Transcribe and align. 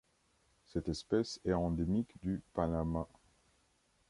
Cette 0.65 0.89
espèce 0.89 1.39
est 1.45 1.53
endémique 1.53 2.09
du 2.23 2.41
Panamá. 2.55 3.07